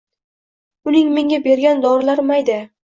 Uning 0.93 1.13
menga 1.21 1.41
bergan 1.51 1.87
dorilari 1.89 2.29
mayda 2.33 2.63